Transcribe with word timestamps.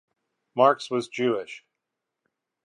Marks 0.55 0.89
was 0.89 1.07
Jewish. 1.07 1.63